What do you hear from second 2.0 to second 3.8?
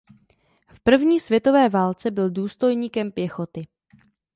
byl důstojníkem pěchoty.